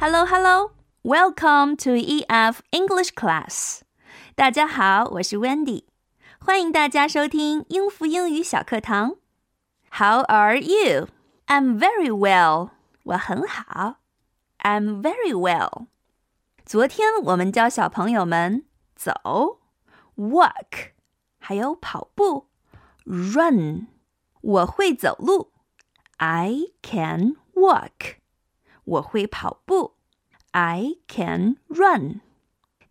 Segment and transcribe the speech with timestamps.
[0.00, 0.70] Hello, hello.
[1.04, 3.82] Welcome to EF English class.
[4.34, 5.84] 大家好，我是 Wendy，
[6.38, 9.16] 欢迎大家收听英孚英语小课堂。
[9.90, 11.08] How are you?
[11.48, 12.70] I'm very well.
[13.02, 13.96] 我很好。
[14.60, 15.88] I'm very well.
[16.64, 18.64] 昨天我们教小朋友们
[18.96, 19.12] 走
[20.16, 20.92] ，walk，
[21.38, 22.48] 还有跑步
[23.04, 23.88] ，run。
[24.40, 25.52] 我会走路
[26.16, 28.19] ，I can walk。
[28.90, 29.96] 我会跑步
[30.50, 32.22] ，I can run。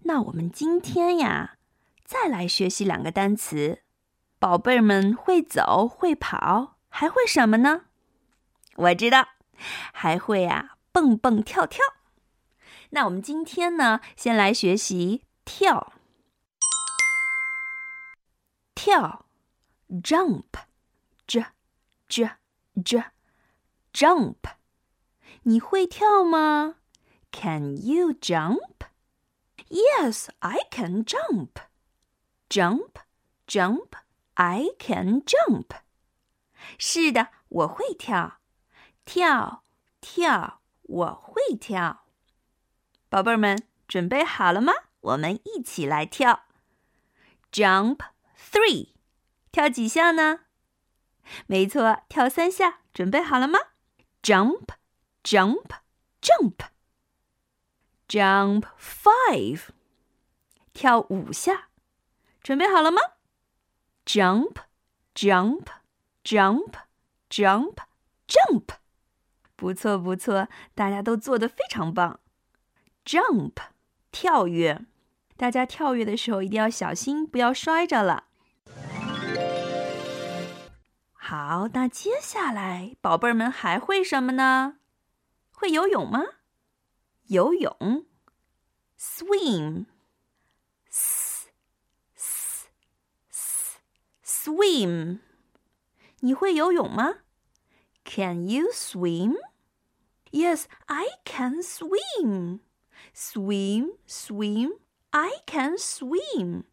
[0.04, 1.58] 那我们今天呀，
[2.06, 3.84] 再来学习两个单词。
[4.40, 7.82] 宝贝儿们会走会跑，还会什么呢？
[8.76, 9.28] 我知道，
[9.92, 11.84] 还会啊，蹦蹦跳跳。
[12.92, 15.92] 那我们今天呢，先来学习跳。
[18.74, 19.26] 跳
[20.02, 21.48] ，jump，j
[22.08, 22.30] j
[22.82, 23.04] j
[23.92, 24.59] jump。
[25.45, 26.77] 你会跳吗？
[27.31, 28.87] Can you jump?
[29.69, 31.51] Yes, I can jump.
[32.49, 32.99] Jump,
[33.47, 33.89] jump,
[34.35, 35.71] I can jump.
[36.79, 38.39] 是的，我会跳，
[39.05, 39.63] 跳，
[40.01, 42.05] 跳，我会跳。
[43.09, 44.73] 宝贝儿们，准备好了吗？
[45.01, 46.45] 我们一起来跳。
[47.53, 47.99] Jump
[48.39, 48.93] three，
[49.53, 50.41] 跳几下呢？
[51.47, 52.81] 没错，跳三下。
[52.93, 53.59] 准备好了吗？
[54.23, 54.69] Jump,
[55.24, 55.74] jump,
[56.22, 56.56] jump.
[58.08, 59.68] Jump five，
[60.74, 61.70] 跳五下。
[62.42, 63.00] 准备好了吗
[64.06, 64.56] ？Jump,
[65.14, 65.68] jump,
[66.24, 66.74] jump,
[67.30, 67.76] jump,
[68.28, 68.70] jump.
[69.56, 72.20] 不错，不错，大家都做得非常棒。
[73.06, 73.54] Jump，
[74.12, 74.86] 跳跃。
[75.38, 78.24] 大家跳跃的时候一定要小心，不要摔着了。
[81.14, 84.79] 好，那接下来宝贝儿们还会什么呢？
[85.60, 86.24] 会游泳吗？
[87.26, 88.06] 游泳
[88.98, 89.90] ，swim，s，s，s，swim。
[96.22, 97.16] 你会游泳吗
[98.06, 99.36] ？Can you swim?
[100.32, 102.62] Yes, I can swim.
[103.14, 106.64] Swim, swim, I can swim.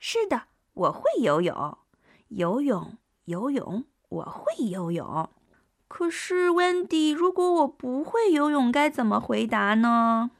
[0.00, 1.78] 是的，我会游泳。
[2.26, 5.30] 游泳，游泳，我会游泳。
[5.96, 10.32] 可是，Wendy，如果我不会游泳，该怎么回答呢？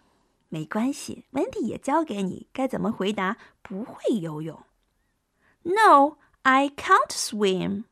[0.48, 4.64] 没关系，Wendy 也教给你该怎么回答不会游泳。
[5.62, 7.84] No, I can't swim.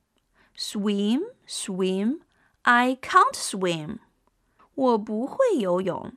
[0.59, 2.23] Swim, swim,
[2.63, 3.99] I can't swim.
[4.75, 6.15] 我不会游泳。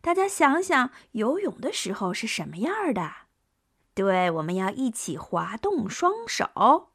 [0.00, 3.12] 大家想想，游泳的时候是什么样的？
[3.94, 6.88] 对，我们要一起滑动双手。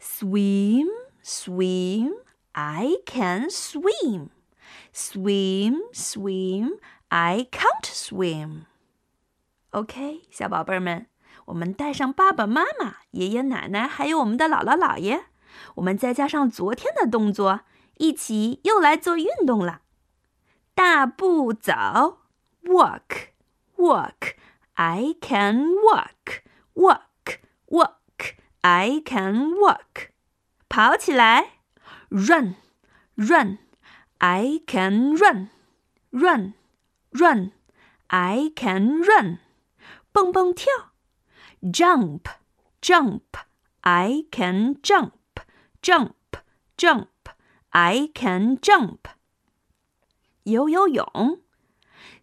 [0.00, 0.88] Swim,
[1.22, 2.14] swim,
[2.53, 4.29] I can swim.
[4.93, 8.65] Swim, swim, I can't swim.
[9.71, 11.07] OK，小宝贝儿们，
[11.45, 15.25] 我们带上爸爸妈妈、爷爷奶奶，还有我们的姥姥姥爷，
[15.75, 17.61] 我们再加上昨天的动作，
[17.97, 19.81] 一起又来做运动了。
[20.73, 22.25] 大步走。
[22.65, 23.29] walk,
[23.77, 24.35] walk.
[24.73, 26.41] I can walk,
[26.73, 28.35] walk, walk.
[28.61, 30.09] I can walk.
[30.67, 31.58] 跑起来
[32.09, 32.55] ，run,
[33.17, 33.57] run.
[34.19, 35.49] I can run,
[36.11, 36.53] run,
[37.11, 37.51] run.
[38.07, 39.39] I can run.
[40.11, 40.65] 蹦蹦跳，
[41.61, 42.21] jump,
[42.81, 43.21] jump.
[43.81, 45.11] I can jump,
[45.81, 46.13] jump,
[46.77, 47.07] jump.
[47.71, 48.99] I can jump.
[50.43, 51.41] 游游泳。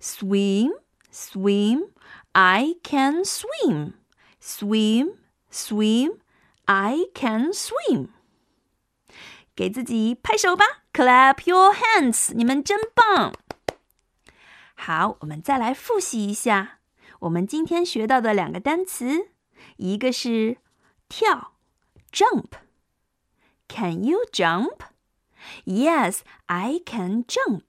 [0.00, 0.72] Swim,
[1.12, 1.90] swim,
[2.32, 3.92] I can swim.
[4.40, 5.12] Swim,
[5.50, 6.18] swim,
[6.64, 8.08] I can swim.
[9.57, 10.63] 给自己拍手吧
[10.93, 12.31] ，Clap your hands！
[12.35, 13.33] 你们真棒。
[14.75, 16.77] 好，我们再来复习一下
[17.21, 19.31] 我们今天学到的两个单词，
[19.77, 20.57] 一个是
[21.09, 21.53] 跳
[22.11, 22.51] ，jump。
[23.67, 24.77] Can you jump?
[25.65, 27.63] Yes, I can jump.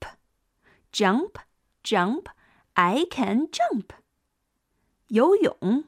[0.93, 1.37] Jump
[1.83, 2.25] jump,
[2.73, 3.85] I can jump.
[5.07, 5.85] 游泳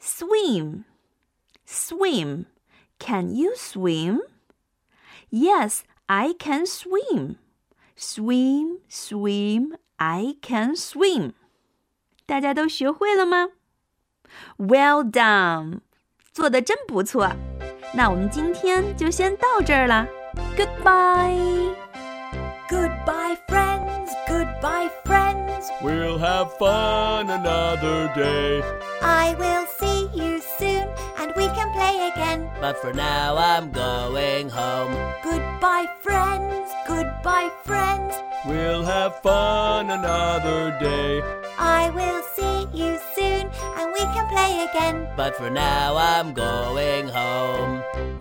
[0.00, 0.84] ，swim,
[1.66, 2.44] swim.
[3.00, 4.20] Can you swim?
[5.29, 7.35] Yes, I can swim.
[7.97, 11.33] Swim, swim, I can swim.
[12.25, 13.49] 大家都学会了吗？
[14.57, 15.79] Well done，
[16.33, 17.31] 做的真不错。
[17.93, 20.07] 那我们今天就先到这儿了。
[20.57, 21.73] Goodbye.
[22.67, 24.09] Goodbye, friends.
[24.27, 25.69] Goodbye, friends.
[25.81, 28.63] We'll have fun another day.
[29.01, 30.78] I will see you soon
[32.60, 34.92] But for now, I'm going home.
[35.24, 36.70] Goodbye, friends.
[36.86, 38.14] Goodbye, friends.
[38.46, 41.22] We'll have fun another day.
[41.58, 45.08] I will see you soon and we can play again.
[45.16, 48.19] But for now, I'm going home.